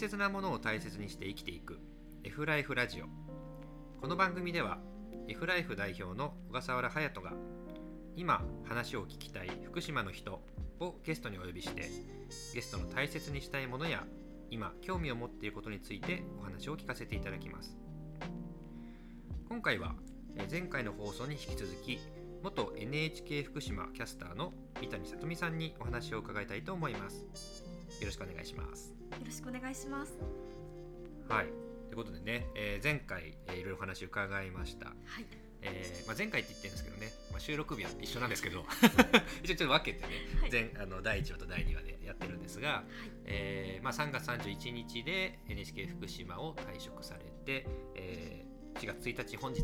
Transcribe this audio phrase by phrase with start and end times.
[0.00, 1.78] 切なものを大切にして生きていく。
[2.24, 3.04] F ライフラジオ
[4.00, 4.78] この番組では
[5.28, 7.34] F ライフ代表の小笠原隼人が
[8.16, 10.40] 今話を聞きたい福島の人
[10.80, 11.90] をゲストにお呼びして
[12.54, 14.04] ゲストの大切にしたいものや
[14.50, 17.76] 今興味を持っていることについてお話を聞かせていただきます。
[19.50, 19.96] 今回は
[20.50, 21.98] 前回の放送に引き続き
[22.42, 27.69] 元 NHK 福島キャスターの三谷さとみさんにお話を伺いたいと思います。
[28.00, 28.94] よろしくお願いします。
[29.12, 30.18] よろしくお願いします。
[31.28, 31.46] はい。
[31.88, 35.26] ということでね、えー前回、えーいろいろお話を伺いました、はい。
[35.62, 38.64] えーまあ、前回って言ってるんですけどね、まあ、収録日は一緒なんですけど
[39.44, 40.50] 一応ちょっと分けてね、はい。
[40.50, 42.84] 前あの第1話と第2話でやってるんですが、
[43.26, 49.62] えーまあ、3月31日で NHK 福島を退職されて、えー4月1日本日、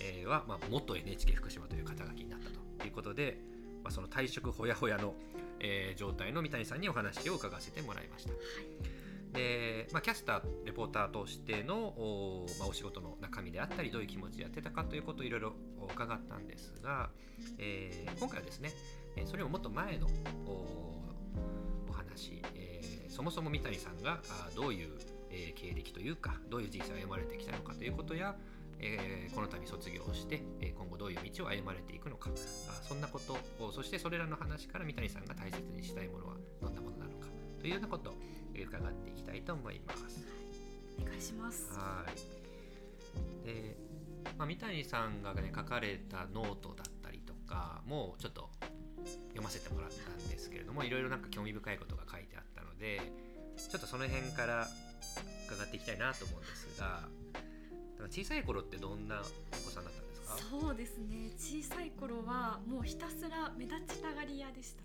[0.00, 3.36] えーは、まあ、元 NHK 福島という肩書きになったということで、
[3.88, 5.14] まあ、その退職ほやほやの、
[5.60, 8.32] えー状態の三谷さんにお話を伺わせてもらいました。
[9.32, 15.54] で、まあ、キャスターレポーターとしてのお,、まあ、お仕事の中身であったりどういう気持ちでやってたかということをいろいろ
[15.90, 17.08] 伺ったんですが、
[17.58, 18.72] えー今回はですね
[19.16, 20.06] えーそれをもっと前の
[20.46, 20.50] お
[21.88, 24.20] お話、えーそもそも三谷さんが
[24.54, 24.90] どういう、
[25.30, 28.36] えー経歴というかどういう人生を歩まれてきたのかということや、
[28.80, 37.28] えーこの度卒業をして、えー今後どういう道を歩まれていくのかあそんなことをそしてそれらの話から三谷さんが大切にしたいものはどんなものなのか
[37.60, 38.14] というようなことを
[38.54, 40.26] えー伺っていきたいと思います。
[41.00, 41.72] お願いします。
[41.78, 42.38] はい
[43.44, 43.76] で、
[44.36, 48.50] まあ、三谷さんが、ね、書かれたノートだったりとかもちょっと
[49.28, 53.00] 読ませてもらったんですけれどもいろいろなんか興味深いことが書いてあったので
[53.56, 54.68] ちょっとその辺から
[55.46, 57.08] 伺っていきたいなと思うんですがだ
[57.98, 60.38] から小さい頃ってどんなお子さんだったんですか？
[60.50, 61.30] そうですね。
[61.36, 64.82] 小さい頃はもうひたすら目立ちたがり屋でした。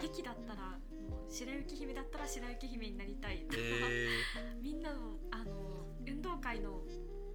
[0.00, 0.78] 劇だったら
[1.10, 3.44] もう白雪姫だったら白雪姫になりたい。
[3.52, 4.08] へ
[4.62, 6.82] みんなのあの運動会の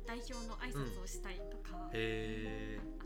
[0.05, 3.05] 代表の挨拶をしたいとか、えへあ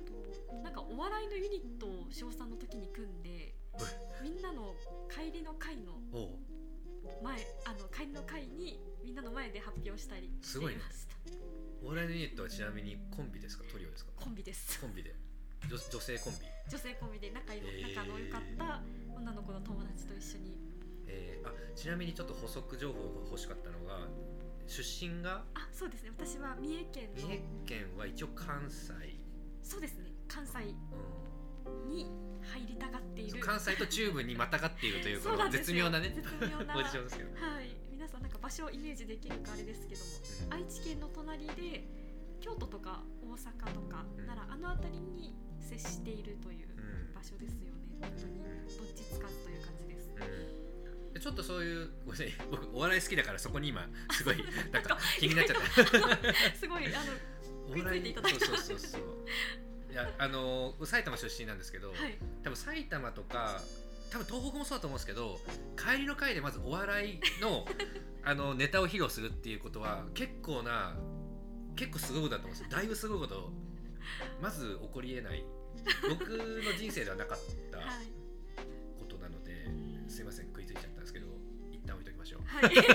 [0.54, 3.56] となんかお笑いのユニットを小3の時に組んで
[4.24, 4.76] みんなの
[5.10, 5.94] 帰りの会の
[7.24, 7.36] 前
[7.66, 10.80] あの帰りの会にみんなの前で発表したりすごいね。
[10.80, 11.16] いました。
[11.84, 13.64] お笑いのユニットはちなみにコンビですか？
[13.72, 14.12] トリオですか？
[14.16, 14.80] コンビです。
[14.80, 15.16] コンビで。
[15.68, 16.46] 女女性コンビ？
[16.70, 17.96] 女性コンビで仲よへー。
[17.96, 18.82] 仲の良かった
[19.16, 20.58] 女の子の友達と一緒に。
[21.08, 21.48] えー。
[21.48, 24.08] あちなみにちょっと補足情報が欲しかったのが
[24.68, 25.44] 出身が？
[25.56, 26.12] あそうですね。
[26.18, 27.28] 私は三重県の。
[27.28, 28.92] 三重県は一応関西、
[29.64, 30.12] そうですね。
[30.28, 30.60] 関西。
[30.60, 30.76] う
[31.88, 32.08] に
[32.42, 36.74] 入りたがっていん、る関西と中部にまたがっているというこの絶妙なね絶妙な。
[36.74, 37.76] ポジションですけど、はい。
[37.92, 40.66] 皆さんなんか場所をイメージできるかあれですけどもうん。
[40.66, 41.84] 愛知県の隣で
[42.40, 44.26] 京都とか大阪とかうん。
[44.28, 46.82] ならあの辺りに接しているというう
[47.12, 48.00] ん場所ですよね。
[48.02, 50.10] 本当にどっちつかずという感じです。
[51.20, 52.48] ちょっとそういうごめんなさい。
[52.50, 54.38] 僕お笑い好きだからそこに今すごい
[54.72, 55.58] なんか気になっちゃっ
[56.56, 57.06] すごいあの
[57.68, 58.46] 食いついていただいた。
[58.46, 59.02] そうそうそうそう
[59.92, 62.18] いやあの埼玉出身なんですけど、はい。
[62.44, 63.62] 多分埼玉とか
[64.12, 65.40] 多分東北もそうだと思うんですけど
[65.78, 67.66] 帰りの会でまずお笑いの
[68.24, 70.98] あのネタを披露するっていうことは結構な
[71.76, 72.78] 結構すごいことだと思うんですよ。
[72.78, 73.52] だいぶすごいこと
[74.42, 75.44] まず起こりえない。
[76.10, 77.40] 僕の人生ではなかっ
[77.72, 78.08] たはい。
[79.00, 79.66] ことなので、
[80.10, 81.28] すいません食いついちゃったんですけど
[81.72, 82.42] 一旦置いときましょう。
[82.44, 82.88] はい、 これ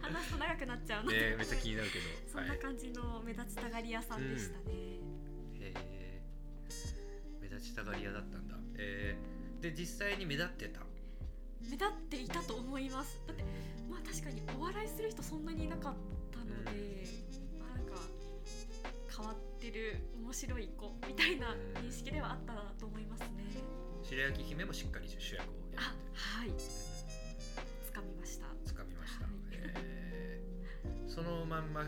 [0.00, 2.04] 話すと長くなっちゃうので、ねめっちゃ気になるけど。
[2.30, 4.64] そんな感じの目立ちたがり屋さんでしたね。
[4.68, 4.95] へえ目
[7.56, 8.54] 立ちたがり屋だったんだ。
[8.76, 10.80] えー、で実際に目立ってた？
[11.62, 13.22] 目立っていたと思います。
[13.26, 13.44] だって
[13.88, 15.94] まあ確かにお笑いする人そんなにいなかっ
[16.30, 17.06] たので、
[17.58, 17.96] まあなんか
[19.08, 23.26] 変わってる面白い子みたいな認識ではあったと思いますね。
[24.02, 26.48] 白雪姫もしっかり主役をやあってはい、
[27.90, 28.46] 掴みました。
[28.66, 29.24] つかみました。
[29.24, 31.84] はいえー、そのまんま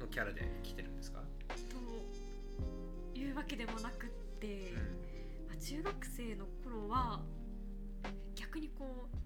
[0.00, 1.20] のキャラで来てるんですか？
[1.48, 4.23] というわけでもなくって。
[4.44, 5.48] うん。
[5.48, 7.20] まあ、中学生の頃は
[8.34, 9.16] 逆にこう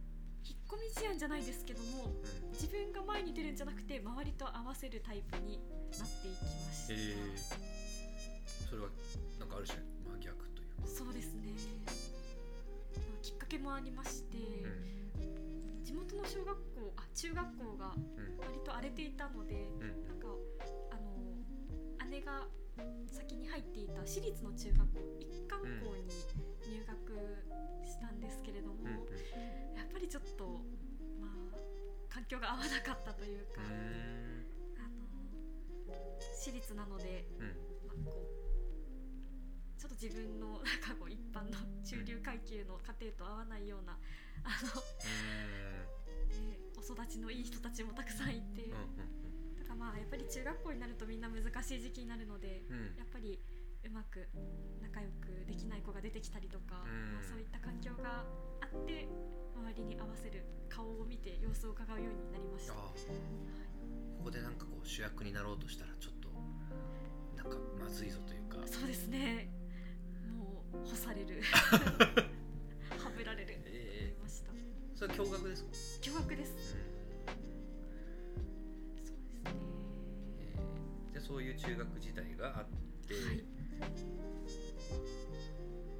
[0.44, 2.52] 引っ込み思案じゃないですけどもうん。
[2.52, 5.60] 自分が前に出るんじゃなくて周りと合わせるタイプに
[5.98, 6.96] なっていきました、え。
[6.96, 8.88] ー、それは
[9.38, 10.88] なんかある種真逆というか。
[10.88, 11.52] そうですね、
[11.86, 14.66] まあきっかけもありまして、う
[15.80, 15.84] ん。
[15.84, 18.38] 地元の小学校あ中学校がうん。
[18.38, 20.04] 割と荒れていたのでうん。
[20.06, 20.26] なんか
[20.90, 22.46] あの姉が
[23.10, 26.08] 先に入っていた私立の中学校一貫校に
[26.66, 29.76] 入学したんですけれども、うんうん。
[29.76, 30.46] やっぱりちょっと
[31.20, 31.56] まあ
[32.08, 34.46] 環境が合わなかったというか、うん。
[34.76, 35.08] あの
[36.34, 37.46] 私立なので、うん。
[37.86, 38.38] まあ、こう
[39.78, 43.98] ちょっと自分のなんかこう一般の中流階級の家庭と合わないような
[44.42, 44.82] あの、
[46.50, 49.27] ね、お育ちのいい人たちもたくさんいて、うんうんだ
[49.68, 52.76] からまあやっぱり中学校になるとみんな難しい時期になるので、うん。
[52.76, 53.38] うんやっぱり
[53.84, 54.28] うまく
[54.82, 57.14] 仲良くできない子が出てきたりとか、うん。
[57.14, 58.24] まあ、そういった環境が
[58.60, 59.08] あって
[59.54, 62.72] 周りに合わせる顔を見て様子を伺うようになりました。
[62.72, 62.96] あはい。
[64.18, 66.28] ここでなんかこう主役になろうとしたらちょっと
[67.36, 68.58] なんかまずいぞというか。
[68.66, 69.48] そうですね。
[70.26, 71.40] もう干される、
[72.98, 73.54] はぶられる。
[73.64, 74.52] えました。
[74.52, 74.56] ー、
[74.94, 76.67] それは驚愕ですか、驚愕です。
[81.28, 82.66] そういう中学時代があっ
[83.06, 83.44] て、はい。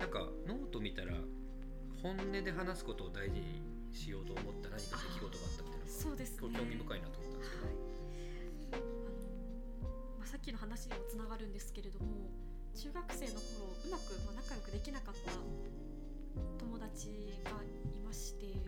[0.00, 1.12] なんかノート見たら
[2.02, 3.60] 本音で話すことを大事に
[3.92, 6.48] しようと思った何か出来事があったみたいなそうですね。
[6.56, 7.36] 興味深いなと思った。
[7.36, 7.76] んですけど、はい。
[8.72, 8.82] あの
[10.16, 12.06] まあ、さっきの話にもつながるんですけれども
[12.75, 15.32] 中学生の頃うまく、まあ、仲良くできなかった
[16.56, 18.60] 友達がいまして、えっ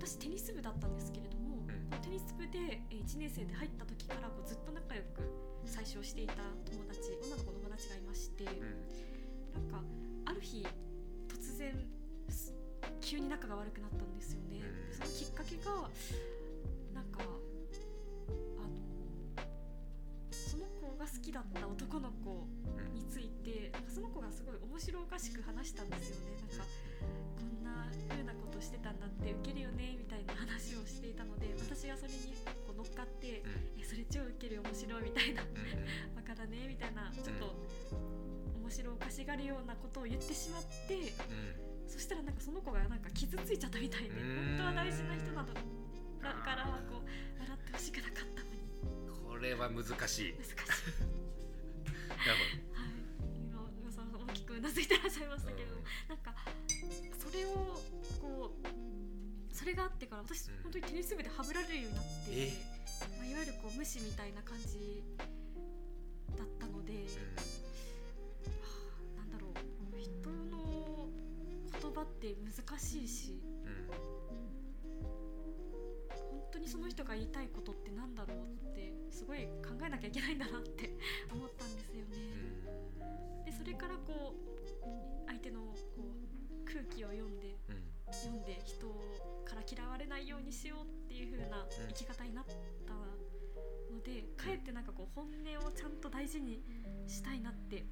[0.00, 1.37] と私テニス部だったんですけれども、うん
[1.96, 5.24] テニス部でえー1年生で入った時からこうずっと仲良く
[5.64, 6.34] 最初していた
[6.68, 8.84] 友達女の子の友達がいまして、うん。
[9.70, 9.82] なんか
[10.26, 10.66] ある日
[11.28, 11.74] 突然
[12.28, 12.54] す
[13.00, 14.94] 急に仲が悪くなったんですよね、うん。
[14.94, 15.88] そのきっかけが
[16.94, 17.38] なんかあの
[20.30, 22.46] その子が好きだった男の子
[22.76, 26.36] うんについてなんかその子がすごい面白おかしく話したんですよね。
[26.48, 26.64] なんか
[27.38, 32.34] こんな風なことしてたんだってウケるよねみたいな話をしていたので私がそれに
[32.66, 33.80] こう乗っかってうん。
[33.80, 37.54] えそれ超ウケる面白いみたいなうんバカだねみたいなちょっと
[38.60, 41.88] 面白おかしがるようなことを言ってしまってうん。
[41.88, 44.58] そしたらなんかその子がなんか傷ついちゃったみたいでうん。
[44.58, 47.06] 本当は大事な人なのだからこう
[47.40, 48.58] 笑ってほしくなかったのに。
[49.24, 49.96] これは難しい。
[49.96, 50.34] 難しい。
[52.18, 52.42] なる
[52.74, 52.92] はい。
[53.46, 55.76] 今皆さん大きくうなずいてらっしゃいましほど、たけど、
[56.08, 56.57] なんかそ
[57.38, 57.78] れを
[58.20, 60.62] こうそれがあってから私、うん。
[60.62, 62.52] 本当にテニス部ではぶられるようになってえ、
[63.18, 65.02] まあ、いわゆるこう無視みたいな感じ
[66.36, 66.98] だったので、は
[69.16, 71.08] あなんだろう人の
[71.72, 73.72] 言葉って難しいしうん。
[73.72, 74.38] うん
[76.48, 78.38] 本当にその人が言いたいことってなんだろう
[78.70, 80.96] ってすごい考えなきゃいけないんだなって
[81.30, 82.16] 思ったんですよね。
[83.44, 86.27] でそれからこう相手のこう
[86.68, 88.12] 空気を読んでうん。
[88.12, 88.86] 読んで人
[89.44, 92.52] から嫌われないようにしようっていう風な生き方になった
[93.92, 96.62] ので、かえってなんかこう本音をちゃんと大事に
[97.06, 97.84] したいなって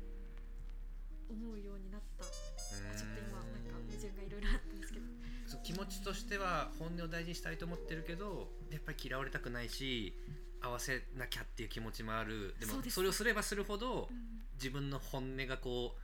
[1.28, 2.24] 思うようになった。
[2.24, 5.06] ちょっと今なんか矛盾がいろいろあったんですけど。
[5.46, 10.12] そう気持ちとしては本音を大事にしたいと思ってるけどやっぱり嫌われたくないし
[10.60, 12.54] 合わせなきゃっていう気持ちもある。
[12.58, 14.16] でもそれをすればするほどうん。
[14.54, 16.00] 自分の本音がこう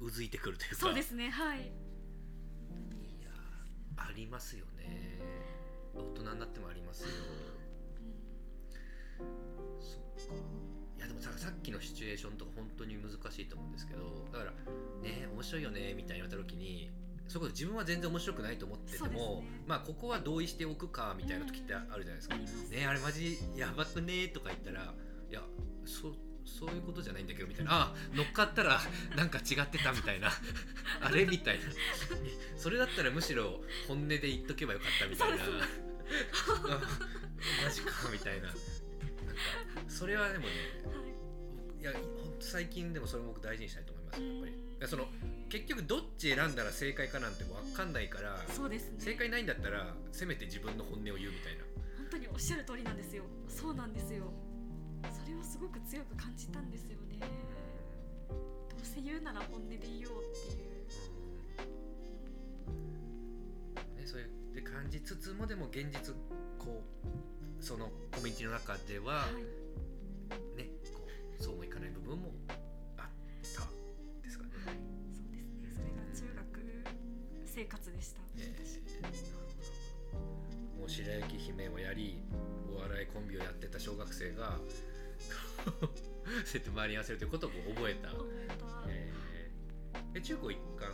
[0.00, 0.76] うずいてくるというか。
[0.76, 1.58] そうですねはい。
[1.58, 1.62] い
[3.22, 5.20] やーありますよね。
[5.94, 7.08] 大人になってもありますよ。
[9.80, 10.34] そっか。
[10.98, 14.50] いやでもささっきのシチュエーションとか本当に難しいと思うんですけどだから
[15.02, 16.90] ね面白いよねみたいに言われた時に
[17.28, 19.48] そこと自分は全然面白くないと思ってても、ね。
[19.66, 22.70] まあここは同意しておくかみたいな時ってあるじゃないですか、あります。
[22.70, 24.94] ねあれマジやばくねとか言ったら
[25.30, 25.42] いや
[25.84, 26.12] そ
[26.58, 27.70] そういうことじゃないんだけどみたいな。
[27.72, 28.80] あ乗っかったら
[29.16, 30.30] なんか違ってたみたいな。
[31.00, 31.64] あれみたいな。
[31.64, 31.68] え
[32.56, 35.36] それだったらむしろ本音で言っとけばよかったみたいな。
[37.64, 38.46] マジかみたいな。
[38.46, 38.60] なんか
[39.88, 40.50] それはでもね
[40.86, 41.80] はい。
[41.80, 44.88] いやほんと最近でもそれも僕大事にしたいと思いますやっぱり。
[44.88, 45.08] その
[45.48, 48.96] 結局どっち選んだら正解かなんて分かんないからそうですね。
[48.98, 51.64] 正解ないんだったらせめて自分の本音を言うみたいな。
[51.96, 53.22] 本当におっしゃる通りなんですよ。
[53.48, 54.47] そうなんですよ
[55.10, 57.18] それをすごく強く感じたんですよね。
[58.28, 60.68] どうせ言うなら本音で言おうっていう。
[63.96, 66.14] ね、そういうで感じつつもでも現実
[66.58, 66.82] こ
[67.60, 69.34] うそのコミュニティの中では、はい。
[70.56, 71.06] ねこ
[71.38, 73.06] うそうもいかない部分もあっ
[73.42, 73.62] た
[74.22, 74.50] ですかね。
[74.64, 74.74] はい。
[75.14, 75.92] そうですね。
[76.14, 76.44] それが中学
[77.46, 79.20] 生活でした、えーなるほ
[80.74, 80.78] ど。
[80.80, 82.22] もう白雪姫をやり
[82.72, 84.58] お笑いコンビをやってた小学生が
[85.70, 85.90] そう
[86.54, 88.08] やって周りに合わせるということを覚えた。
[88.10, 88.54] 覚えた、
[88.88, 90.12] えー。
[90.14, 90.92] で中高一貫？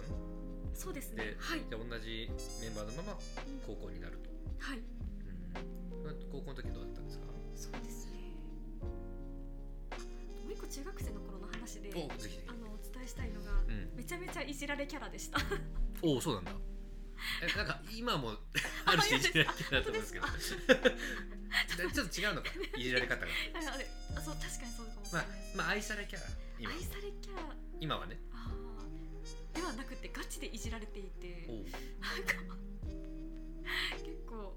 [0.75, 1.61] そうですで、ねはい。
[1.69, 3.19] じゃあ同じメンバーのまま
[3.67, 4.31] 高校になると。
[4.59, 4.79] はい。
[4.79, 7.25] うん、高校の時どうだったんですか？
[7.55, 8.19] そうですね。
[10.43, 13.91] もう一個中学生の頃の話であのお伝えしたいのが、うん。
[13.97, 15.39] めちゃめちゃいじられキャラでした。
[16.03, 16.53] おおそうなんだ。
[17.43, 18.33] えなんか今も
[18.85, 20.27] ある種いじられてると思うんですけど。
[20.27, 20.35] 本
[21.95, 23.33] ちょっと違うのか いじられ方が。
[24.17, 25.41] あそう確かにそうかもしれまあない。
[25.41, 26.27] です、まあ愛されキャラ
[26.59, 27.57] 今愛されキャラ。
[27.81, 28.19] 今はね。
[28.33, 29.57] あー。
[29.57, 31.47] ではなくてガチでいじられていて。
[32.01, 32.57] なんか
[34.03, 34.57] 結構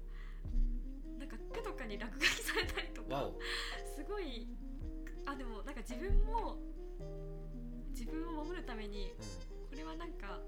[1.18, 3.30] なんか手とかに落書きされたりとか
[3.96, 4.48] すごい
[5.26, 6.58] あでもなんか自分も
[7.90, 9.12] 自分を守るために
[9.70, 10.40] これはなんか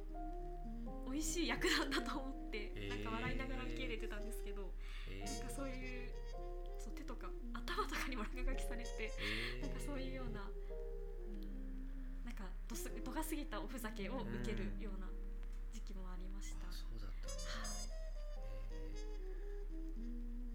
[1.11, 4.73] 美味しい役なんだと思って、なんか笑いながら受け入れてたんですけど、
[5.11, 6.11] えなんかそういう
[7.11, 7.27] とか
[7.67, 9.11] 頭とかにも落書きされて
[9.59, 11.43] えなんかそういうような、うん、
[12.23, 15.11] なんかどす度が過ぎたおふざけを受けるような
[15.75, 16.71] 時期もありました。
[16.71, 17.43] あそうだったんだ。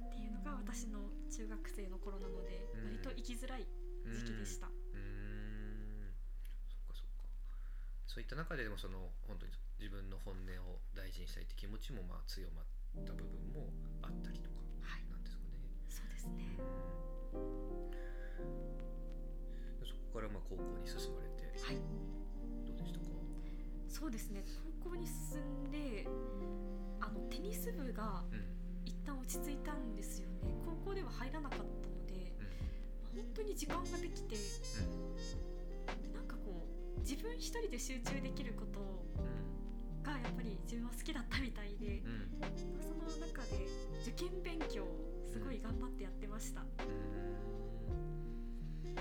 [0.07, 3.67] っていうのが私の中学生の頃なので、うん割と生きづらい
[4.07, 4.67] 時期でした。
[4.67, 6.11] うーん。
[6.67, 7.27] そっかそっか。
[8.07, 10.39] そういった中ででもその本当に自分の本音
[10.71, 12.65] を大事にしたいって気持ちもまあ強まっ
[13.03, 13.67] た部分も
[14.03, 14.64] あったりとか
[16.33, 16.57] ですね。
[19.81, 21.75] でそこからまあ高校に進まれてはい。
[21.75, 23.05] どうでしたか？
[23.87, 24.43] そうですね。
[24.83, 26.07] 高校に進んで、
[26.99, 28.43] あのテニス部がうん
[28.85, 30.55] 一旦落ち着いたんですよね。
[30.65, 32.33] 高校では入らなかったので、
[33.15, 34.35] 本当に時間ができて、
[36.13, 36.67] なんかこ
[36.97, 42.29] う自分一人で集中できることうんがやっぱり自分は好きだったみたいで、うんうん
[43.07, 43.65] その中で
[44.03, 44.87] 受験勉強を
[45.35, 46.61] すごい頑張ってやってました。
[46.61, 46.67] うっ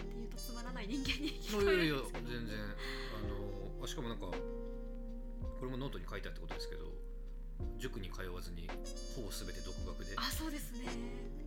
[0.02, 2.28] ていうとつまらない人間に聞こえいやいやるんですけど。
[2.28, 3.22] 全然あ
[3.78, 4.34] のあしかもなんかこ
[5.62, 6.90] れもノートに書いてあったことですけど
[7.78, 8.66] 塾に通わずに
[9.14, 10.90] ほぼ全て独学であそうですね。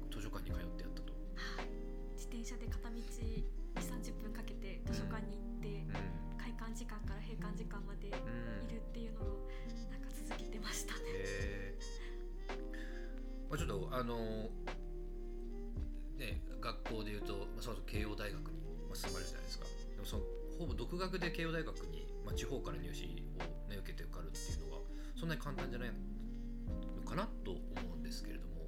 [0.08, 1.12] 図書館に通ってやったと。
[1.36, 1.68] はい
[2.16, 3.44] 自転車で片道2
[3.76, 6.40] 3 0分かけて図書館に行って、うん。
[6.40, 8.68] 開館時間から閉館時間までいうん。
[8.72, 9.48] るっていうのを
[9.92, 11.02] なんか続けてましたね。
[11.12, 12.58] へー。
[13.50, 14.50] まあ、ちょっとあの
[16.18, 18.58] ね学校でいうと、まあ、その後慶応大学に、
[18.88, 19.66] まあ、進まれるじゃないですか。
[19.66, 20.24] でもその
[20.60, 23.06] ほぼ独学で慶応大学に、まあ、地方から入試
[23.38, 24.82] を、ね、受けて受かるっていうのは
[25.16, 27.62] そんなに簡単じゃないのかなと思
[27.94, 28.66] うんですけれども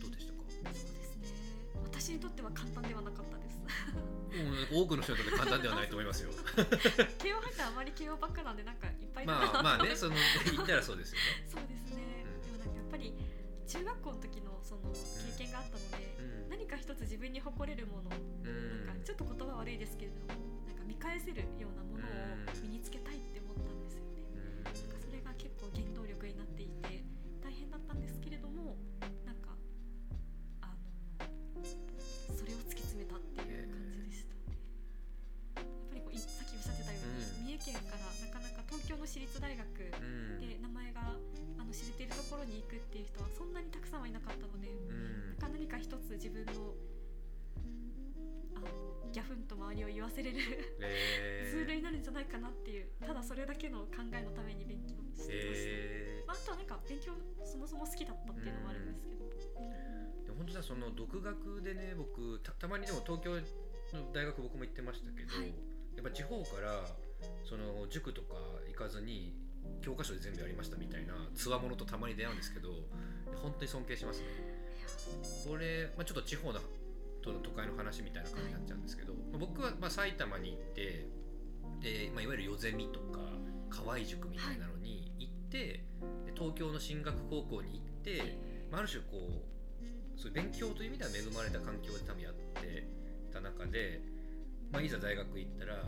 [0.00, 0.38] どうでしたか？
[0.48, 0.98] そうですね。
[1.84, 3.58] 私にとっては簡単ではなかったです。
[3.58, 6.30] もう多くの人にとって簡単ではないと思いますよ。
[7.18, 11.24] 慶応入ったらあまり慶応ばっかなんでなんかいっぱいまあまあねとその言ったらそうですよね。
[11.48, 12.58] そうですね、うん。
[12.58, 13.14] でもなんかやっぱり
[13.68, 16.48] 中学校の時のその経験があったので、うん。
[16.48, 18.86] 何か一つ自分に誇れるものうん。
[18.88, 22.08] なんかちょっと言葉悪いですけれどもなんか見返せるようなものを
[22.64, 24.24] 身につけたいって思ったんですよね。
[24.32, 24.64] うん。
[24.64, 27.04] なんかそれが結構原動力になっていて
[27.44, 28.80] 大変だったんですけれども
[29.28, 29.52] なんか
[30.64, 30.72] あ
[31.52, 31.60] の
[32.32, 34.56] それを突き詰めたっていう感じでしたね。
[35.60, 37.60] やっぱりこういさっきおっしゃってたように、うん。
[37.60, 40.40] 三重県からなかなか東京の私立大学うん。
[40.40, 41.20] で名前があ
[41.68, 45.36] の知れているところに行くっていう人はそんなにたくさんはいなかったのでうん。
[45.36, 46.74] か何か一つ自分の
[48.56, 48.66] あの
[49.12, 50.36] ギャフンと周りを言わせれる
[50.80, 57.12] えツー ルになるんじゃないかなっていうただそれだけの考えのために勉強してました、えまあ、あとはなんか勉強
[57.44, 59.28] そもそも好きだったっていうのもあるんですけど、
[60.24, 63.36] でも本当さその独学でね僕たたまにでも東京
[63.96, 65.54] の大学僕も行ってましたけど、はい。
[65.96, 66.96] やっぱ地方から
[67.44, 68.34] その塾とか
[68.66, 69.34] 行かずに
[69.80, 72.70] 教科書で全部やりましたみたいなつわものとたまに出会うんですけど
[73.42, 74.26] 本当に尊敬しますね。
[75.48, 76.60] これ、まあ、ちょっと地方の
[77.22, 81.06] と都会の話みたいな感じになっちゃうんですけど、まあ僕はま埼玉に行って
[81.80, 83.20] で、まあ、いわゆる夜ゼミとか
[83.70, 85.84] 河合塾みたいなのに行って、
[86.24, 88.38] で東京の進学高校に行って、
[88.70, 92.88] まあ、る種こうそういう勉強という意味では恵まれた環境で多分やって
[93.32, 94.00] た中で、
[94.72, 95.84] ま、いざ大学行ったら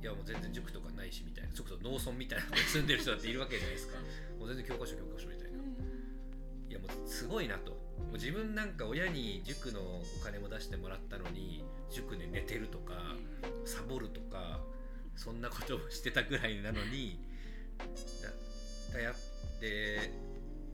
[0.00, 1.50] いやもう全然塾とかないしみたいな。
[1.52, 3.98] それこそ農村みたいなとこに住んでる人だっているわけじゃないですか。
[4.38, 5.58] もう全然教科書教科書みたいな。
[5.58, 7.72] いやもうすごいなと。
[7.72, 12.94] もう自分なんか親に塾のお金も出してもらったのに塾で寝てるとか
[13.64, 14.60] サボるとか
[15.16, 17.20] そんなことをしてたぐらいなのに
[18.90, 19.14] だだやっ
[19.60, 20.10] て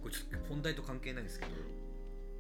[0.00, 1.52] これちょっと本題と関係ないんですけど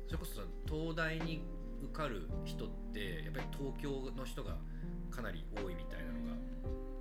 [0.06, 1.42] それこそ東大に
[1.82, 4.56] 受かる人ってやっぱり東京の人が
[5.10, 6.36] かなり多いみたいなのが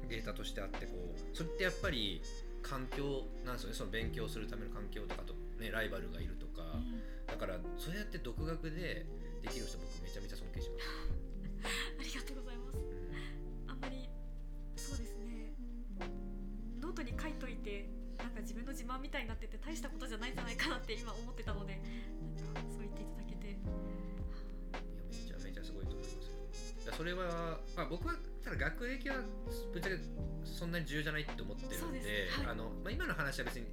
[0.08, 2.22] データとしてあってこうそれってやっぱり
[2.62, 3.76] 環境なんですよね。
[3.76, 6.82] その勉強するための環境とかと、ね、ライバルがいるとか。
[7.28, 9.06] だからそうやって独学で
[9.42, 10.86] できる人僕めちゃめちゃ尊敬します。
[12.02, 12.78] ありがとうございます。
[13.68, 14.10] あんまり
[14.76, 15.54] そうですね。
[16.82, 21.80] ノートに書いといてなんか自分の自慢みたいになってて大したことじゃないんじゃないかなって今思ってたので
[22.38, 23.58] なんかそう言っていただけて
[26.92, 29.16] それは、まあ、僕はただ学歴は
[29.74, 29.98] ぶっちゃけ
[30.44, 33.66] そんなに重要じゃないって思ってるんであのまあ、今の話は別に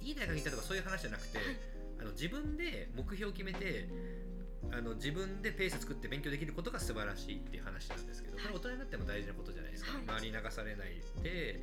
[0.00, 1.46] いい大学に行ったとかそういう話じゃなくて、はい
[1.98, 3.88] あの自分で目標を決めて
[4.70, 11.60] あの自分でペース作って勉強できることが素晴らしいっていう話なんですけど、それ大人になっても大事なことじゃないですか、はい周りに流されないで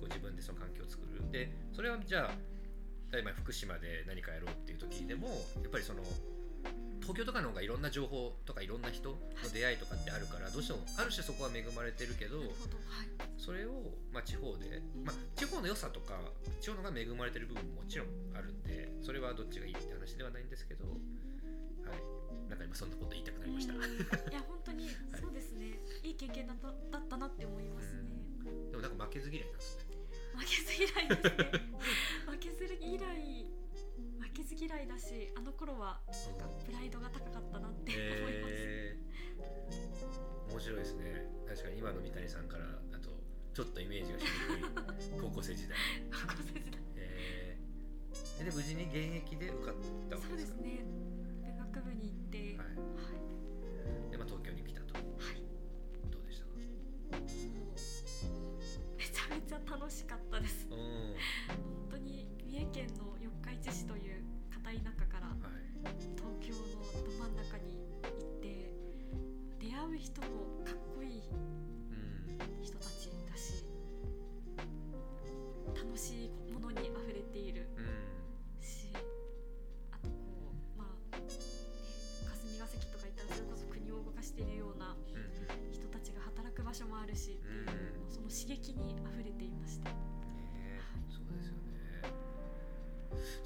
[0.00, 1.30] こう自分でその環境を作る。
[1.30, 2.34] でそれはじゃあ
[3.12, 5.28] 例えば福島で何かやろうっていう時でも
[5.62, 6.02] やっぱりその
[7.10, 9.18] 東京とかの方がいろんな情報とかいろんな人の
[9.52, 12.38] 出会いとかってあるからどうしてもある種そこは恵まれてるけど
[13.34, 16.14] それを、まあ、地方で、まあ、地方の良さとか
[16.62, 21.98] 地方のが恵まれてる部分ももちろんあるんでそれはどっちがいいって話ではないんですけど、はい、
[22.46, 23.74] なんか今そんなこと言いたくなりました。
[23.74, 23.82] うん。
[23.82, 23.84] い
[24.30, 24.86] や 本当に
[25.18, 28.06] そうですね、い、い経験だっただったなって思いますね、
[28.70, 29.98] でもなんか負けず嫌いなんですね。
[30.38, 31.60] 負けず嫌いですね。
[32.30, 33.49] 負けず嫌い
[34.42, 41.26] 負けず嫌いだしあの頃はなんかプライドが高かったなって思います、えー、面白いですね。
[41.48, 43.10] 確かに今の三谷さんからだと
[43.52, 44.28] ちょっとイメージがしに
[44.62, 45.20] くい。
[45.20, 45.76] 高校生時代、
[46.10, 46.80] 高校生時代。
[46.96, 49.74] えー、で無事に現役で受かっ
[50.08, 50.62] たわそうけですか？
[50.62, 50.84] ですね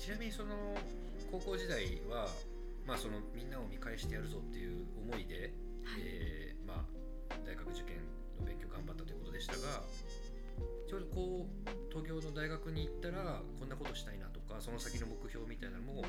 [0.04, 0.76] ちなみにその
[1.32, 2.28] 高校時代は
[2.86, 5.34] まあそのみんなを見返してやるぞっていう思いで、
[5.84, 6.00] はい。
[6.04, 6.84] えーまあ
[7.44, 7.96] 大学受験
[8.40, 9.82] の勉強頑張ったということでしたが
[10.88, 16.08] ちょうどこう東京の大学に行ったらこんなことしたいなとかその先の目標みたいなのも考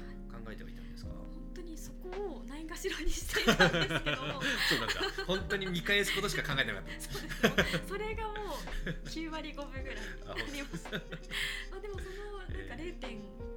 [0.51, 1.11] えてはいたんですか？
[1.11, 2.09] 本当にそこ
[2.39, 4.15] をないがしろにしていたんですけど。
[4.69, 5.23] そうなんだ。
[5.27, 7.01] 本当に見返すことしか考えてなかった。
[7.01, 7.19] そ
[7.53, 7.87] うです。
[7.87, 10.85] それがもう9割5分ぐらいああります。
[11.71, 13.54] まあでもそのなんかえ0.5%、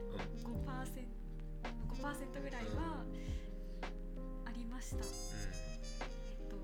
[0.79, 3.03] 5%ぐらいは
[4.47, 5.03] ありました、えっ
[6.49, 6.55] と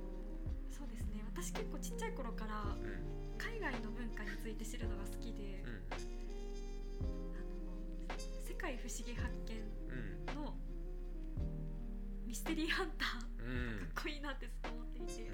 [0.70, 1.24] そうですね。
[1.26, 5.82] 私結構ちっちゃい頃からうんうん海外の文化について知るのが好きで、うん。
[7.34, 8.14] あの
[8.46, 9.58] 世界不思議発見
[9.90, 9.98] う
[10.30, 10.34] ん。
[10.34, 10.54] の
[12.24, 15.26] ミステリーハンターうんかっこいいなってずっと思っていて、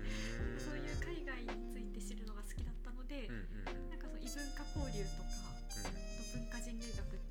[0.59, 3.91] そういう海外について知るのが好きだったので、うんうんうん。
[3.93, 5.29] なんかそう異文化交流とか
[6.35, 7.30] 文化人類学って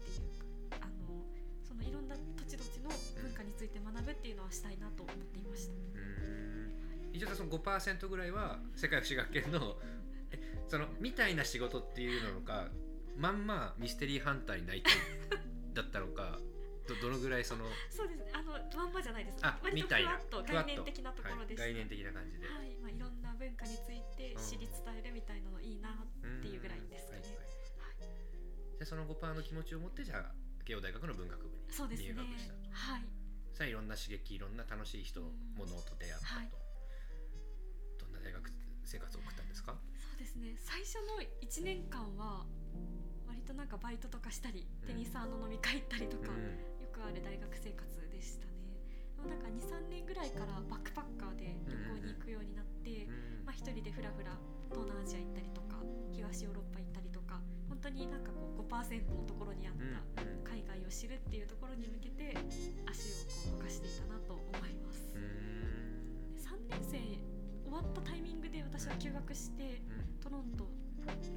[1.80, 2.90] のいろんな土地土地の
[3.22, 5.74] 文化について学ぶっていうのはしたいなと思っていました。
[5.74, 6.70] うん。
[7.14, 9.78] 一応その5%ぐらいは世界不思議学研の
[10.32, 12.70] えそのみたいな仕事っていうのか
[13.18, 14.94] まんまミステリーハンターになりたい
[15.74, 16.40] だったのか
[16.88, 18.32] どどのぐらいそのそうですね。
[18.34, 19.38] あのまんまじゃないです。
[19.46, 21.64] あ割とふわっと概念的なところでした。
[21.64, 27.22] はい、概念的な感じで、はい、まあいろんな文化について知り伝えるみたいなのいいなっていうぐらいですかね。
[27.22, 27.30] うん。
[27.30, 28.80] はいはいはい。
[28.80, 30.34] でその5%の気持ちを持ってじゃあ
[30.70, 32.04] 慶応大学の文学部に。
[32.06, 33.02] 入学したとはい。
[33.58, 36.50] さあいろんな刺激いろんな楽しい人うん物と出会ったと、はい
[37.98, 38.54] どんな大学
[38.86, 39.74] 生活を送ったんですか？
[39.98, 40.56] そうですね。
[40.62, 42.46] 最初の1年間は
[43.28, 48.54] 割となんかバイトとかしたり、うんテニサーの飲み会行ったりとか、うんよくある大学生活でしたね。
[49.28, 54.32] なんか2、3年ぐらいからバックパッカーで旅行に行くようになって、うんまあ、一人でふらふら
[54.72, 55.76] 東南アジア行ったりとか
[56.14, 56.99] 東ヨーロッパ行ったり
[57.80, 62.36] 本当になんかこう5%のところにあっうんた海外を知るっていうところに向けて
[62.84, 65.16] 足をこう動かしていたなと思います。
[65.16, 66.36] うんうん。
[66.36, 67.00] 3年生
[67.64, 70.20] 終わったタイミングで私は休学してうん。
[70.20, 70.68] トロント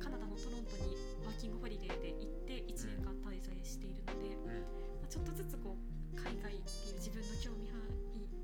[0.02, 4.66] カナダのトロントにワーキングホリデーで行って1年間滞在しているので、うん。
[4.98, 7.78] まあ、ちょっとずつこう海外っていう自分の興味範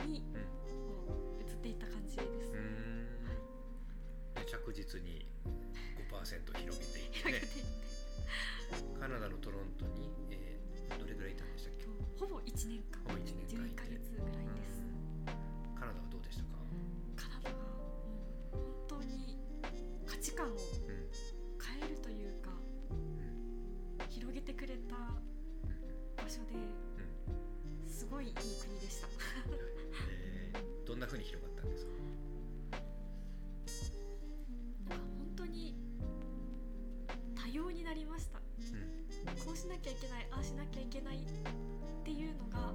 [0.07, 3.27] 囲に移っていった感じです、うん。
[3.27, 4.47] はい。
[4.47, 5.27] で着実に
[6.15, 7.88] 5% 広げていって、広げていって
[9.01, 11.87] カナダのトロントに、えーどれぐらいいたんでしたっけ？
[12.19, 13.03] ほぼ1年間。
[13.05, 14.27] ほぼ一年間い11てヶ月ぐらい
[14.61, 14.85] です、う
[15.75, 15.79] ん。
[15.79, 16.49] カナダはどうでしたか、
[17.17, 17.63] カナダはも
[18.53, 19.39] う本当に
[20.07, 20.59] 価値観をうん。
[20.59, 22.51] 変えるというか
[22.91, 24.09] うん。
[24.09, 24.97] 広げてくれた
[26.23, 27.89] 場所でうん。
[27.89, 29.09] すごいいい国でした。
[30.11, 31.93] えーどんな風に広がったんですか？
[37.49, 38.39] 多様になりました。
[38.39, 39.37] うん。
[39.45, 41.21] こうしなきゃいけないああしなきゃいけないっ
[42.05, 42.73] ていうのが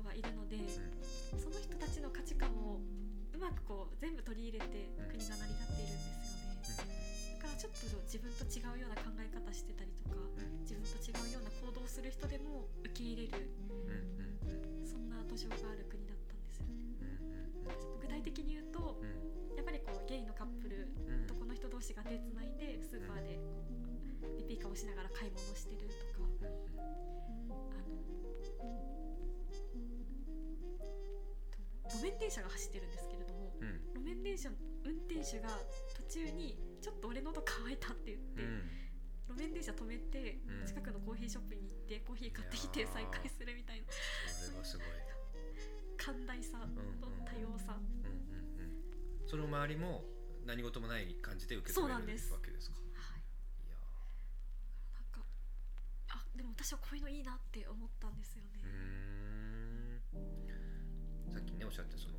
[0.00, 0.56] 人がいるので、
[1.36, 2.80] その人たちの価値観を
[3.34, 5.12] うまくこう全部取り入れてうん。
[5.12, 7.36] 国が成り立っているんですよね。
[7.36, 10.16] だからちょっと自分と違うような考え方してたりとか
[10.64, 13.52] 自分と違うような行動をする人でも受け入れる
[14.84, 16.60] そんな土壌がある国だったんです。
[16.64, 16.80] よね。
[18.00, 21.28] 具体的に言うとうんやっぱりこうゲイのカップルうん。
[21.28, 23.36] 男の人同士が手つないでスーパーで
[24.48, 26.48] ピピカをしながら買い物してるとか。
[27.48, 28.99] あの
[32.00, 33.68] 路面電車が走ってるんですけれどもうん。
[33.68, 35.48] うん路面電車の運転手が
[35.94, 38.42] 途中にちょっと俺喉乾いたって言って、
[39.28, 40.66] 路面電車止めてうん。
[40.66, 44.86] 近くのコーヒーショップに行ってコーヒー買ってきて再開するみたいなそれはすごい。
[46.00, 47.76] 寛大さうんうんと多様さ。
[47.76, 48.16] うんうん
[48.56, 49.28] うん。
[49.28, 50.02] その周りも
[50.46, 52.32] 何事もない感じで受け止めるそうなんです。
[52.32, 52.76] わけですか？
[52.96, 53.20] はい。
[53.68, 53.76] いや
[54.96, 55.20] なんか
[56.08, 58.64] あでも私はこういうのいいなって思ったんですよね
[61.30, 62.14] さっきねおっしゃってその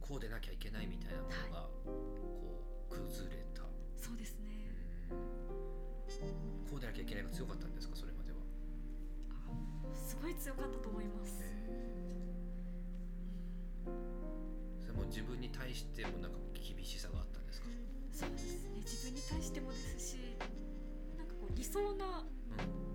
[0.00, 3.62] こうでなきゃいけないみたいなものがこう崩れた、
[3.96, 4.72] そうですね。
[6.70, 7.96] こうでなきゃいけないが強かったんですか？
[7.96, 8.38] それまでは、
[9.30, 9.52] あ
[9.94, 11.44] すごい強かったと思います、
[14.80, 17.68] それも自分に対してもなんか厳しさがあったんですか、
[18.12, 18.80] そうですね。
[18.84, 20.16] 自分に対してもですし
[21.16, 22.94] なんかこう理想なうん。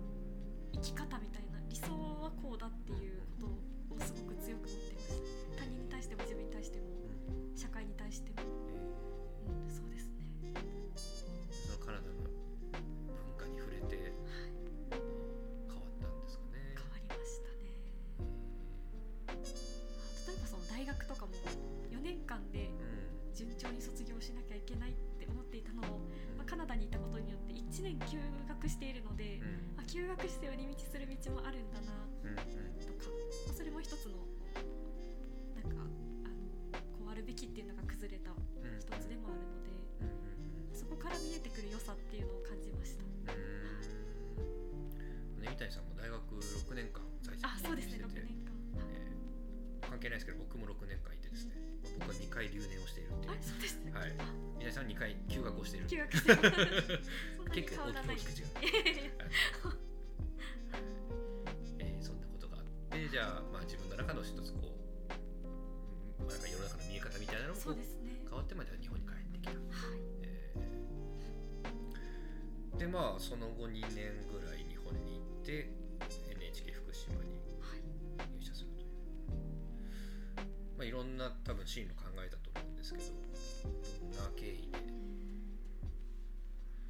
[0.72, 3.52] 生き方みたいな理想はこうだっていうこ
[3.90, 4.94] とをすごく強く持って
[29.90, 31.90] 休学して寄り道する道もあるんだな
[32.22, 32.36] うんうん。
[32.38, 32.42] と
[33.02, 33.16] か、ま
[33.50, 34.18] あ、それも一つの
[35.58, 35.86] なんかあ
[36.30, 36.38] の
[36.94, 38.46] こうあるべきっていうのが崩れたうん
[38.78, 40.14] 一つでもあるのでうん
[40.70, 43.02] うんそこから見えてくる良さっていうのを感じました。
[43.02, 43.42] うん。
[45.42, 48.26] ね三谷さんも大学6年間在籍あそうですね6してて。
[48.30, 48.54] 年間。
[48.78, 49.10] えー
[49.90, 51.54] 関係ないですけど僕も6年間いてですね。
[51.98, 53.32] まあ僕は2回留年をしているっていう。
[53.34, 54.14] あそうですね、はい。
[54.22, 54.30] あ。
[54.54, 55.86] 三谷さんは2回休学をしている。
[55.88, 56.36] 休学してま
[73.60, 75.68] 後2年ぐらい日本に行って
[76.32, 77.84] NHK 福島にはい
[78.32, 78.88] 入社するという、
[80.78, 84.78] まあ、いろんな多分進路考えたと思うんですけどどんな経緯で。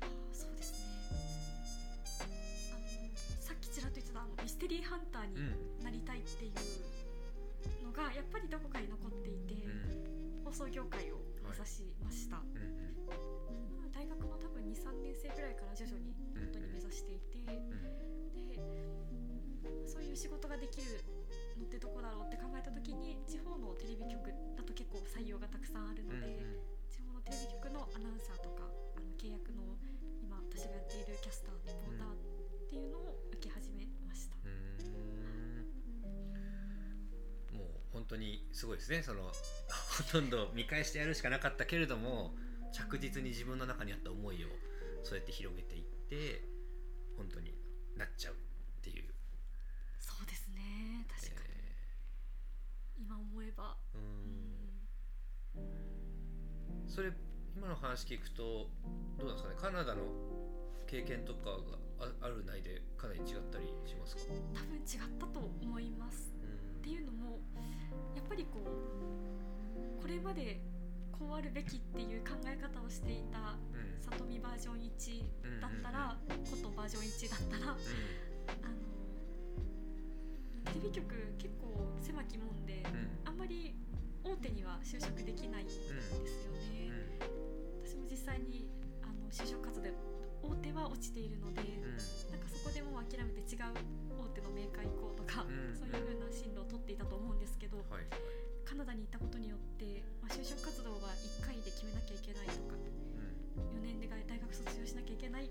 [0.03, 0.79] あそうですね。
[2.71, 2.87] あの
[3.41, 5.39] さっきちらっと言ってたあのミステリーハンターにう
[5.83, 6.53] んなりたいってい
[7.83, 10.45] うのがやっぱりどこかに残っていて、うん。
[10.45, 11.19] 放送業界を
[11.51, 12.39] 目指しました、
[13.91, 17.83] 大学の多分23年生ぐらいから徐々に本当に目指していて、うん
[18.47, 18.55] で
[19.87, 20.87] そういう仕事ができる
[21.59, 26.47] のってどこだろうって考えた時に地方のテレビ局だと結構採用がたくさんあるのうんで、
[26.87, 29.75] 地方のテレビ局のアナウンサーとかあの契約の
[30.23, 32.17] 今私がやっているキャスターリポーターっ
[32.71, 34.55] ていうのを受け始めました、うん。
[37.59, 39.03] もう本当にすごいですね。
[39.03, 39.31] その
[39.97, 42.35] ほとんど見返してやるしかなかったけれども
[42.73, 44.49] 着実に自分の中にあった思いを
[45.03, 46.43] そうやって広げていって
[47.17, 47.55] 本当に
[47.97, 48.37] なっちゃうっ
[48.83, 49.05] ていう、
[49.99, 51.05] そうですね。
[51.09, 51.75] 確かに、え
[52.99, 53.77] 今思えば。
[53.95, 56.87] ーううん。
[56.87, 57.13] んそれ
[57.57, 58.71] 今の話聞くと
[59.19, 59.57] どうなんですかね。
[59.61, 60.03] カナダの
[60.87, 64.23] 経験とかがああるないでかなり違ったりしますか、
[64.55, 66.33] 多分違ったと思います。
[66.43, 66.79] うん。
[66.79, 67.39] っていうのも
[68.17, 69.40] やっぱりこう
[70.01, 70.61] これまで
[71.13, 74.01] こうあるべきっていう考え方をしていたうん。
[74.01, 76.17] 里見バージョン1だったら
[76.51, 78.81] ことバージョン1だったらあの
[80.73, 82.67] テレビ局結構狭きもん。
[82.67, 82.83] で
[83.25, 83.77] あんまり
[84.25, 86.03] 大手には就職できないんですよね、
[87.85, 88.69] 私も実際に
[89.03, 89.95] あの就職活動で
[90.43, 91.97] 大手は落ちているので、うん。
[92.33, 93.73] なんかそこでもう諦めて違う
[94.11, 95.77] 大手のメーカー行こうとか、うん。
[95.77, 98.40] そういう風な進路を取っていたと思うんですけど、はいはい
[98.71, 101.11] カナダに行ったことによって、まあ、就職活動は
[101.43, 103.83] 1回で決めなきゃいけないとかうん。
[103.83, 105.51] 4年で大学卒業しなきゃいけない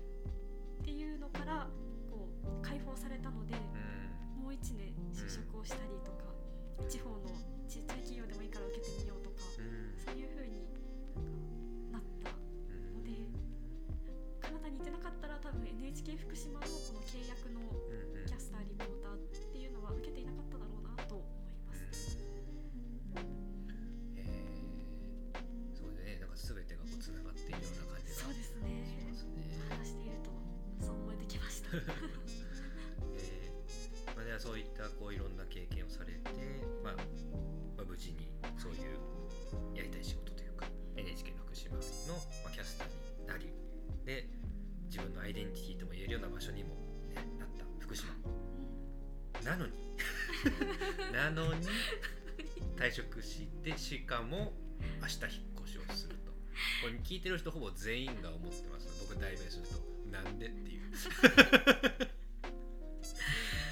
[0.80, 1.68] ていうのから
[2.08, 4.48] こう解放されたので、うん。
[4.48, 6.32] もう1年就職をしたりとか、
[6.88, 7.28] 地方の
[7.68, 10.00] ちっちゃい企業でもいいから受けてみようとか、うん。
[10.00, 10.64] そういう風に
[11.92, 13.04] なったうん。
[13.04, 13.28] で
[14.40, 17.68] カナダに行ってなかったら多分 NHK 福島のこの契約の
[33.16, 36.20] えーまあ、ではそういったこういろんな経験をされて、
[36.82, 36.96] まあ
[37.76, 41.80] まあ、無事にそういうやりたい仕事というか NHK の福島の、
[42.44, 42.88] ま、キャスター
[43.22, 43.52] になり
[44.04, 44.28] で
[44.86, 46.74] 自分のアイデンティティとも言えるような場所にも、
[47.08, 48.12] ね、なった福島。
[49.44, 49.72] なのに
[51.12, 51.66] なのに
[52.76, 54.52] 退職してしかも
[55.00, 56.32] 明日引っ越しをすると。
[56.82, 58.88] これ聞いてる人ほぼ全員が思ってます。
[59.00, 59.99] 僕代弁すると。
[60.10, 60.90] なんでっていう。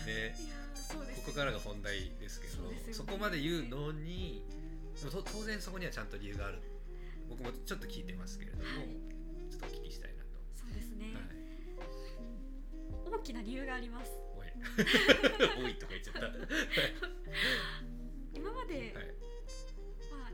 [0.06, 4.42] で いやーそうですここからが本題ですけどそこまで言うのに
[5.32, 6.60] 当然そこにはちゃんと理由がある。
[7.28, 8.88] 僕もちょっと聞いてますけれども、はい。
[9.50, 14.10] ちょっとお聞きしたいなと、そうですね、はい、大きな理由があります。
[14.34, 14.48] おい。
[15.62, 16.36] おいとか言っちゃった、は い
[18.34, 19.14] 今まで、はい。
[20.10, 20.32] まあ、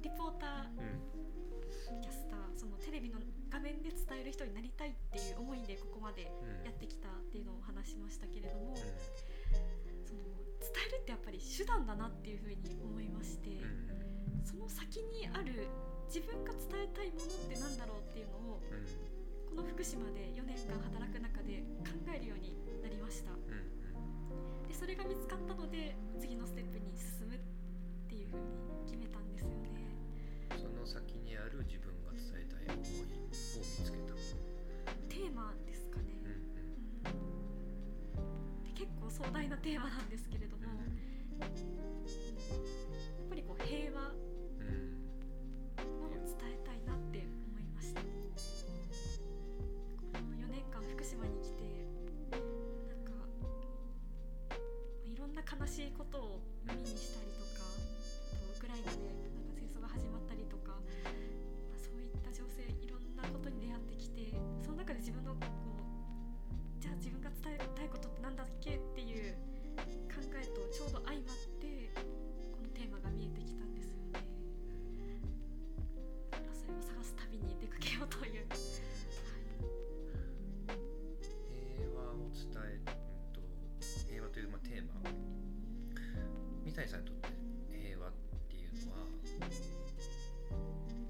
[0.00, 2.02] リポーターうん。
[2.02, 5.33] キャスターそのテレビの画面で伝える人になりたいっていう
[5.66, 6.64] でここまでうん。
[6.64, 8.76] やってきたっていうのをお話しましたけれども、う
[10.04, 10.22] その
[10.60, 14.44] 伝えるってやっぱり手段だなっていうふうに思いまして、んうん。
[14.44, 15.68] その先にある
[16.08, 19.14] 自分が伝えたいものってなんだろうっていうのをうん。
[19.54, 23.30] この福島で4年間働く中で考えるようになりました。
[24.66, 27.38] でそれが見つかったので次のステップに進むっ
[28.08, 29.70] ていうふうに決めたんですよね。
[30.58, 34.14] その先にある自分が伝えたい思いを見つけた、
[35.08, 36.34] テーマですかね、うん
[38.74, 41.50] 結構壮大なテーマなんですけれども、うんやっ
[43.28, 45.04] ぱりこう平和うん。
[45.78, 47.18] を伝えたいなって
[47.50, 48.00] 思いました。
[48.00, 48.06] こ
[50.30, 51.62] の4年間福島に来て
[52.32, 53.12] なんか
[55.04, 59.13] いろんな悲しいことを耳にしたりとかあとウクライナで
[86.84, 87.28] 谷さんにとって
[87.72, 88.12] 平和っ
[88.46, 88.98] ていうのは
[89.32, 89.38] 例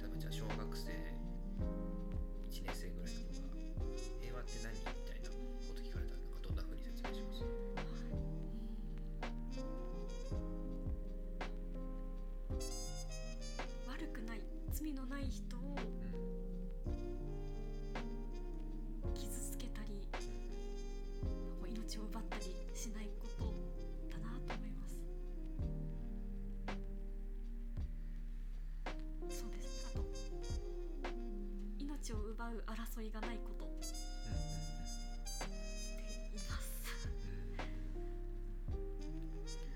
[0.06, 0.86] えばじゃあ小学生
[2.46, 3.50] 1年生ぐらいの子が
[4.22, 5.30] 平和って何みたいな
[5.66, 7.42] こと聞かれたらなんかどんなふうに説明します？
[13.90, 15.58] 悪くない罪のない人を
[16.86, 16.90] う
[19.10, 19.14] ん。
[19.14, 20.06] 傷つけたり
[21.66, 22.33] 命を奪った
[29.44, 29.84] そうです。
[29.92, 30.04] あと
[31.78, 33.64] 命を奪う争いがないこと。
[33.66, 33.84] って
[36.32, 36.80] 言います。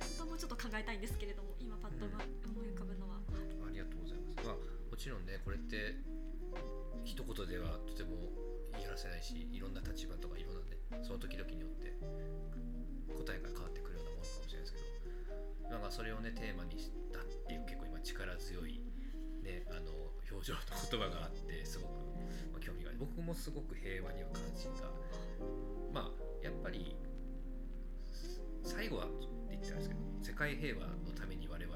[0.00, 2.16] 本当はもうちょっと考えたいんですけれども今パッと思
[2.64, 4.46] い浮かぶのは、ありがとうございます。
[4.46, 4.56] まあ
[4.90, 5.96] もちろんねこれって
[7.04, 8.16] 一言ではとても
[8.72, 11.92] 言い表せないしいろんな立場とかいろんなねその時々によって
[13.12, 14.80] 答えが変わってくるようなものかもしれないですけ
[15.68, 18.80] どなんかそれをねテーマにしたっていう結構今力強い
[19.48, 19.90] ねあの
[20.30, 21.90] 表情と言葉があってすごく、
[22.52, 22.98] まあ、興味がある。
[23.00, 24.92] 僕もすごく平和には関心が。
[25.92, 26.94] まあやっぱり
[28.62, 31.72] 最後はって言ってたんですけど世界平和のために我々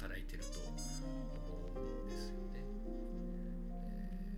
[0.00, 2.64] 働いてると思うんですよね。
[3.76, 4.32] えー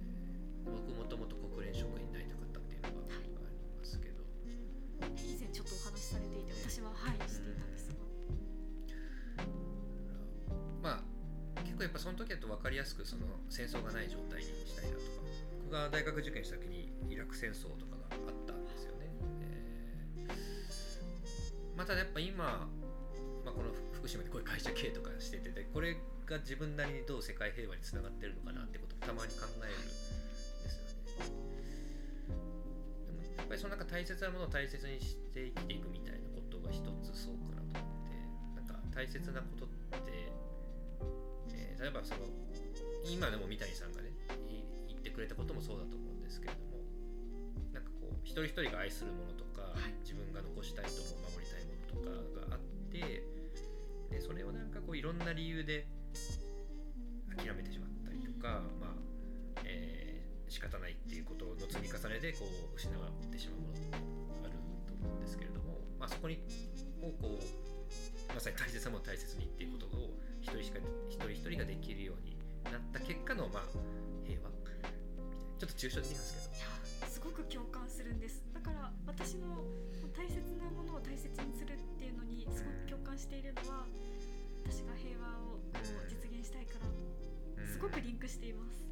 [0.64, 3.28] 僕もともと国連職員になりたかったっていうのがあり
[3.78, 4.24] ますけど、
[5.22, 7.94] 以前ちょっとお話しされていて私ははいしていたんですが。
[10.82, 11.13] まあ
[11.84, 15.06] やっぱその時だと分かりやすくその戦争がない状態にしたいなとか
[15.64, 19.10] 僕が大学受験した時にイラク戦争とかがあったんですよね。
[20.28, 20.64] えー
[21.76, 22.70] またやっぱ今、
[23.44, 30.16] まあ、この福島でこういう会社経営とかしててでこれが自分なりにどう世界平和につながってるのかなってことをたまに考えるんですよ
[31.18, 31.44] ね。
[33.06, 38.14] でもやっぱりそのなんか大切なものを大切にして生きていくみたいなことが一つそうかなと思って
[38.54, 39.68] なんか大切なことっ
[40.06, 40.32] て、
[41.74, 42.20] えー例えばその
[43.04, 44.08] 今でも三谷さんがね
[44.48, 46.80] い言ってくれたこともそうだと思うんですけれども
[47.72, 49.92] なんかこう一人一人が愛するものとか、はい。
[50.00, 52.60] 自分が残したいと思う守りたいものとかがあっ
[52.92, 52.98] て
[54.10, 55.86] でそれをなんかこういろんな理由で
[57.36, 60.14] 諦めてしまったりとか、まあえー
[60.46, 63.90] 仕方ないっていうことの積み重ねでこう失ってしまうものって
[64.44, 64.54] ある
[64.86, 66.38] と思うんですけれども、まあ、そこに
[67.02, 70.78] をこうまさに大切なも大切にっていうことを一人しか
[71.08, 72.36] 一人一人ができるように
[72.70, 73.62] なった結果のまあ
[74.28, 74.52] 平和。
[75.56, 76.50] ちょっと抽象的なんです
[77.00, 77.10] けど。
[77.10, 78.44] すごく共感するんです。
[78.52, 79.64] だから私も
[80.12, 83.86] 大切なものを大切にするっていうのにすごく共感しているのは
[84.68, 86.76] 私が平和をこう実現したいか
[87.56, 88.84] らすごくリンクしています。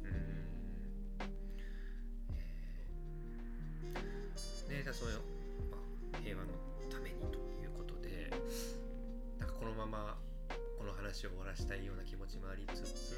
[4.67, 5.17] でじゃあそれを、
[5.69, 5.77] ま
[6.17, 6.49] あ、平和の
[6.89, 8.31] ためにということで
[9.37, 10.17] なんかこのまま
[10.83, 13.15] この話を終わらしたいような気持ちもありつつ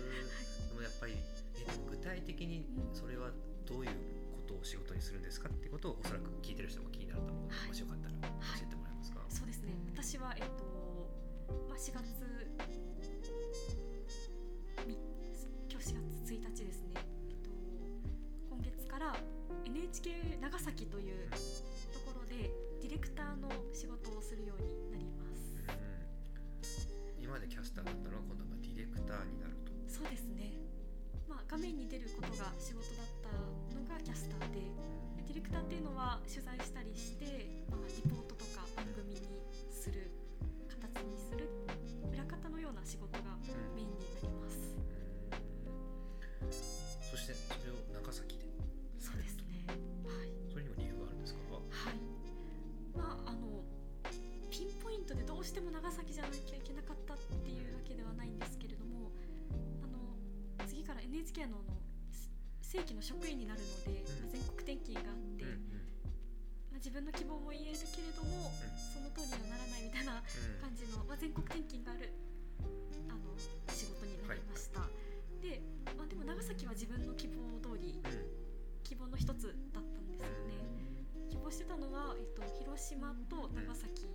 [0.70, 1.18] でもやっぱり
[1.58, 2.62] え具体的に
[2.94, 3.34] それは
[3.66, 3.90] どういう
[4.38, 7.68] ことを仕事にするんですかっていうことをおそらく聞いてる人も気になると思うので、はい。
[7.70, 9.74] もしよかったら教えてもらえますか、そうですね。
[9.90, 11.10] 私は、えっと
[11.66, 12.06] まあ、4月
[14.86, 15.02] み
[15.66, 17.50] 今日4月1日ですね、えっと、
[18.54, 19.18] 今月から
[19.66, 22.54] NHK 長崎というところで
[22.86, 25.15] ディレクターの仕事をするようになり
[27.36, 29.76] までキャスターだったのは今度はまあディレクターになると。
[29.92, 30.56] そうですね、
[31.28, 33.28] まあ、画面に出ることが仕事だった
[33.76, 34.64] のがキャスターで。
[35.28, 39.28] ディレクターっていうのは取材したりして、まあ、リポートとか番組に
[39.68, 40.16] する
[40.72, 41.52] 形にする
[42.08, 43.36] 裏方のような仕事が
[43.76, 44.80] メインになります。
[47.04, 48.48] そしてそれを長崎で。
[48.96, 49.68] そうですね。
[50.08, 51.42] はい、それにも理由があるんですか？
[51.52, 52.00] はい、
[52.96, 53.60] まああの
[54.48, 56.55] ピンポイントでどうしても長崎じゃなきゃ
[60.86, 61.82] 次から NHK のあの
[62.62, 64.22] 正規の職員になるので、うん。
[64.22, 65.42] まあ全国転勤があって、
[66.70, 68.54] まあ、自分の希望も言えるけれども、
[68.94, 70.22] その通りにはならないみたいな
[70.62, 72.14] 感じの、まあ、全国転勤がある
[73.10, 73.34] あの
[73.74, 74.86] 仕事になりました、
[75.42, 75.58] で、
[75.98, 78.46] まあ、でも長崎は自分の希望通りうん。
[78.86, 80.62] 希望の一つだったんですよね。
[81.34, 84.06] 希望してたのは、えっと、広島と長崎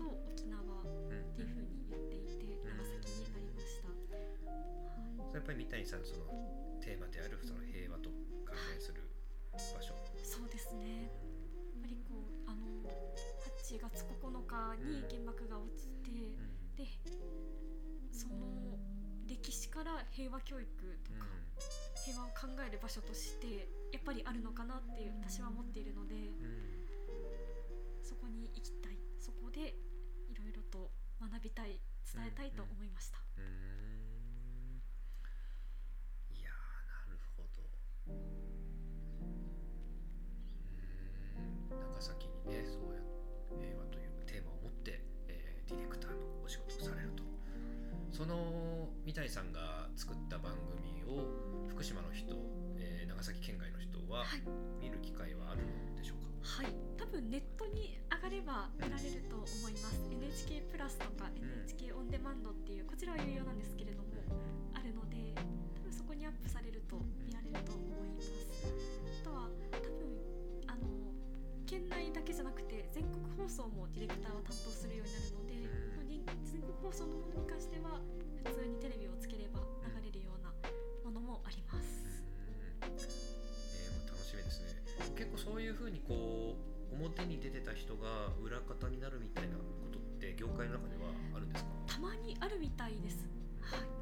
[0.00, 2.19] と沖縄っうんていうふうに言って
[5.50, 6.30] ぱり三谷さんその
[6.78, 8.06] テーマであるその平和と
[8.46, 9.02] 関連する
[9.50, 9.90] 場所。
[10.22, 11.10] そうですね。
[11.10, 16.38] やっぱりこうあの8月9日に原爆が落ちて、
[16.78, 16.86] で
[18.14, 18.78] その
[19.26, 20.70] 歴史から平和教育
[21.02, 21.26] とか、
[22.06, 26.14] 平和を考える場所としてやっぱりあるのかなっていう私は思っているので
[28.06, 28.98] そこに行きたい。
[29.18, 29.74] そこで
[30.30, 34.50] いろいろと学びたい伝えたいと思いました、うんうん
[36.40, 37.99] いやーなるほどうん
[41.70, 43.00] 長崎にねそうや
[43.60, 47.22] 平和というテーマを持って、えーディレクターのお仕事をされると。
[48.10, 51.24] その三谷さんが作った番組を
[51.68, 52.34] 福島の人、
[52.78, 54.42] えー長崎県外の人ははい。
[54.80, 56.74] 見る機会はあるのでしょうか、はい。
[56.98, 60.00] 多分ネットに上がれば見られると思います。
[60.10, 64.08] NHK プラスとか NHK オンデマンドっていうこちらは有料なんですけれども
[64.74, 65.34] あるので
[66.30, 66.94] アップされると
[67.26, 68.30] 見られると思います。
[69.20, 70.06] あとは多分
[70.70, 70.86] あの
[71.66, 77.98] 県内だけじゃなくて全国放送もディレクターは担当するようになるので、全国放送のものに関しては
[78.46, 80.54] 普通にテレビをつければ流れるような
[81.02, 84.78] ものもあります、うんえーもう楽しみですね。
[85.18, 89.62] 結構そういうふうにこう表に出てた人が裏方になるみたいなこ
[89.92, 91.70] とって業界の中ではあるんですか？
[91.86, 93.26] たまにあるみたいです。
[93.60, 93.99] はい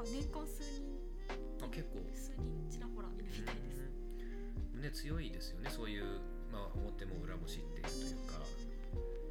[0.00, 0.80] か年間数人
[1.60, 2.00] あ結構。
[2.16, 3.84] 数人ちらほらいるみたいです。
[4.72, 4.80] うん。
[4.80, 5.68] ね強いですよね。
[5.68, 8.40] そういう、まあ、表も裏も知っているというか。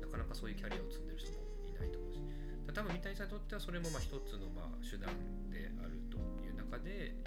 [0.02, 2.22] なかなかそういうキャリアを積んでる人もいないと思うし。
[2.70, 5.10] 多分三谷さんにとってはそれもまあ一つのまあ手段
[5.50, 7.18] であるという中で、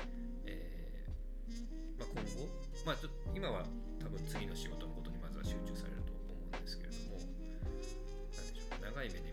[0.47, 2.47] えーまあ、今後、
[2.87, 3.67] まあ、ちょ今は
[3.99, 7.19] 多分次の仕事のことにまずは集中されると思うんですけれども。
[7.19, 8.87] なんでしょう。
[8.87, 9.32] 長い目で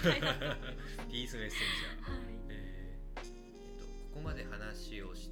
[1.10, 2.12] ピースメッセンジャー。
[2.48, 5.30] えーえっと、ここまで話をし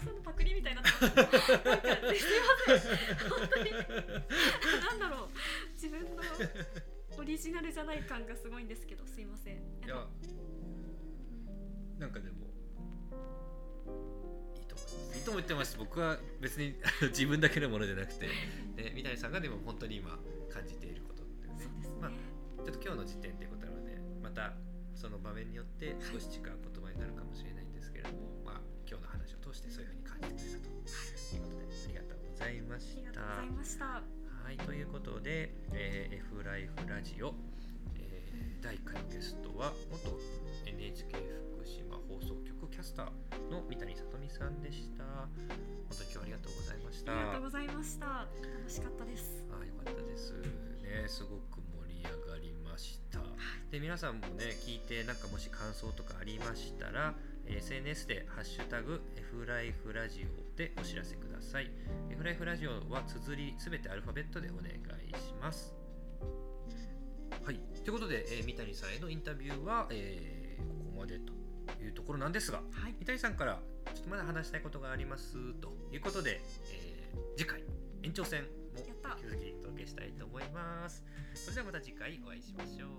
[0.00, 1.16] さんのパクリみたいになってます。
[1.16, 2.30] なんかすい
[2.66, 3.28] ません。
[3.28, 3.70] 本当に。
[3.70, 5.10] 何だ
[7.20, 9.56] オリジナルじゃない感がすごいんですけどすいません。
[9.56, 10.08] いや
[11.98, 12.46] なんかでも
[14.56, 15.18] いいと思います。
[15.18, 16.80] いいと思ってます僕は別に
[17.12, 21.62] 自分だけのものじゃなくて、ね、三谷さんがでも本当に今感じていることっていうね。
[21.62, 22.10] そうですね、まあ
[22.64, 24.54] ちょっと今日の時点ということなのでまた
[24.94, 26.42] その場面によって少し違う
[26.72, 28.39] 言葉になるかもしれないんですけれども、まあ今日の
[29.20, 30.70] 話を通してそういうふうに感じてくれたと。
[30.70, 31.38] い。
[31.38, 33.12] うことでありがとうございまありがした。
[33.12, 33.84] とうございました。
[33.84, 37.34] はい、ということで、えー F ライフラジオ、
[37.94, 40.18] えー第1回のゲストは元
[40.66, 41.16] NHK
[41.56, 45.04] 福島放送局キャスターの三谷さとみさんでした。
[45.04, 47.12] 本当に今日はありがとうございました。
[47.12, 48.06] ありがとうございました。
[48.06, 49.44] 楽しかったです。
[49.50, 50.32] あよかったです。
[50.32, 53.20] ねすごく盛り上がりました。
[53.70, 61.70] で皆さんもね聞いてなんかもし感想とかありましたらえー SNS で「ハッシュタグ #F ライフラジオ」でお知らせください。
[62.10, 65.74] F ライフラジオは綴りすべてアルファベットでお願いします。
[67.42, 67.58] はい。
[67.84, 71.32] ということで、えー三谷さんへのインタビューは、えーここまでと
[71.82, 72.94] いうところなんですがはい。
[72.98, 73.62] 三谷さんから
[73.94, 76.40] ちょっとまだ話したいことがありますということで、
[76.72, 77.64] えー次回
[78.02, 78.48] 延長戦も
[78.78, 78.88] 引き
[79.24, 81.04] 続きお届けしたいと思います。
[81.34, 82.90] それではまた次回お会いしましょう